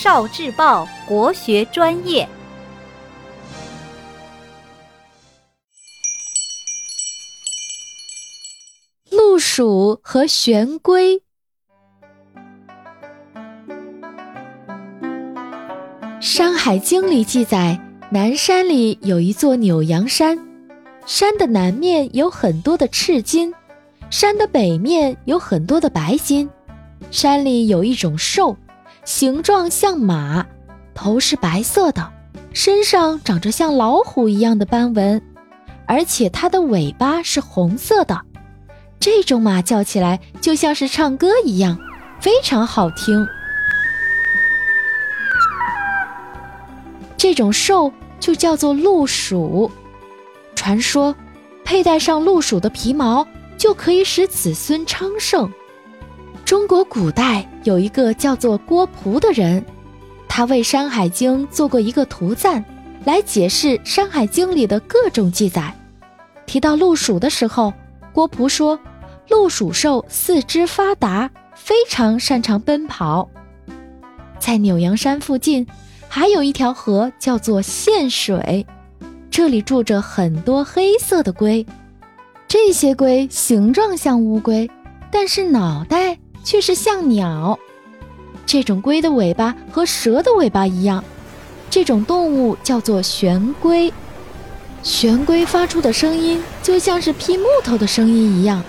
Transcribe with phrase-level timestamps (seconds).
[0.00, 2.28] 少智报国学专业。
[9.10, 11.16] 鹿鼠和玄龟。
[16.20, 17.76] 《山海经》里记载，
[18.12, 20.38] 南山里有一座扭阳山，
[21.06, 23.52] 山的南面有很多的赤金，
[24.10, 26.48] 山的北面有很多的白金。
[27.10, 28.56] 山里有一种兽，
[29.08, 30.44] 形状像马，
[30.94, 32.12] 头是白色的，
[32.52, 35.22] 身上长着像老虎一样的斑纹，
[35.86, 38.20] 而且它的尾巴是红色的。
[39.00, 41.78] 这种马叫起来就像是唱歌一样，
[42.20, 43.26] 非常好听。
[47.16, 47.90] 这种兽
[48.20, 49.72] 就叫做鹿鼠。
[50.54, 51.16] 传说，
[51.64, 55.50] 佩戴上鹿鼠的皮毛就可以使子孙昌盛。
[56.48, 59.62] 中国古代有一个叫做郭璞的人，
[60.26, 62.64] 他为《山海经》做过一个图赞，
[63.04, 65.70] 来解释《山海经》里的各种记载。
[66.46, 67.74] 提到鹿鼠的时候，
[68.14, 68.80] 郭璞说。
[69.28, 73.28] 鹿鼠兽四肢发达，非常擅长奔跑。
[74.38, 75.66] 在扭阳山附近，
[76.08, 78.66] 还有一条河叫做献水，
[79.30, 81.66] 这里住着很多黑色的龟。
[82.48, 84.70] 这些龟形状像乌龟，
[85.10, 86.07] 但是脑袋
[86.48, 87.58] 却是像鸟。
[88.46, 91.04] 这种龟的尾巴和蛇的尾巴一样。
[91.68, 93.92] 这种动物叫做玄龟。
[94.82, 98.64] 玄龟发出的声音就像是劈木头的声音一样。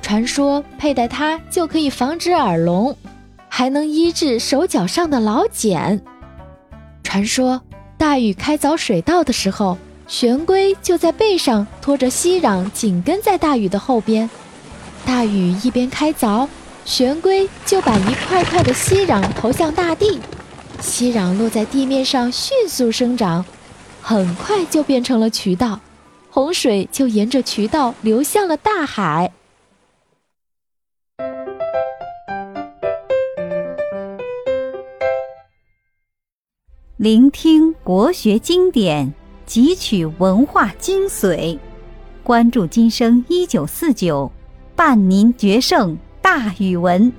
[0.00, 2.96] 传说佩戴它就可以防止耳聋，
[3.48, 6.00] 还能医治手脚上的老茧。
[7.02, 7.60] 传说
[7.96, 9.76] 大禹开凿水道的时候，
[10.08, 14.28] 玄龟就在背上拖着息壤，紧跟在大禹的后边。
[15.04, 16.48] 大禹一边开凿，
[16.86, 20.18] 玄龟就把一块块的息壤投向大地，
[20.80, 23.44] 息壤落在地面上迅速生长，
[24.00, 25.78] 很快就变成了渠道，
[26.30, 29.30] 洪水就沿着渠道流向了大海。
[36.96, 39.14] 聆听国学经典，
[39.48, 41.58] 汲取文化精髓，
[42.22, 44.30] 关注今生一九四九，
[44.76, 47.10] 伴您决胜大语文。